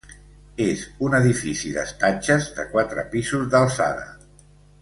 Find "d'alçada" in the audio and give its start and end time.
3.53-4.09